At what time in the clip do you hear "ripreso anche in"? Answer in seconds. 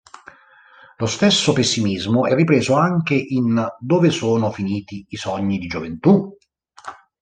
2.33-3.63